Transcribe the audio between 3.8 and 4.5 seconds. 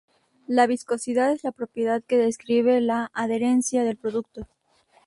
del producto.